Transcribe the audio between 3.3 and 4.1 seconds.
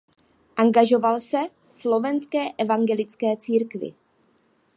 církvi.